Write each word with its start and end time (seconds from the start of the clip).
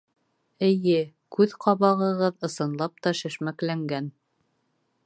Эйе, 0.67 1.01
күҙ 1.37 1.53
ҡабағығыҙ 1.65 2.49
ысынлап 2.49 3.05
та 3.05 3.17
шешмәкләнгән 3.21 4.11